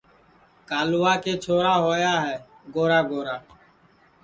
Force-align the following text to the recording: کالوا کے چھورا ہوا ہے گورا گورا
کالوا 0.69 1.13
کے 1.23 1.33
چھورا 1.43 1.73
ہوا 1.83 2.13
ہے 2.25 2.35
گورا 2.73 2.99
گورا 3.09 3.35